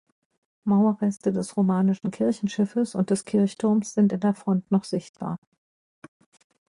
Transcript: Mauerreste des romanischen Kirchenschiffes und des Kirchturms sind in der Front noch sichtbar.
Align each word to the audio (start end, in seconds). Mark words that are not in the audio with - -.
Mauerreste 0.63 1.31
des 1.31 1.55
romanischen 1.55 2.09
Kirchenschiffes 2.09 2.95
und 2.95 3.11
des 3.11 3.23
Kirchturms 3.23 3.93
sind 3.93 4.11
in 4.11 4.19
der 4.19 4.33
Front 4.33 4.71
noch 4.71 4.83
sichtbar. 4.83 5.37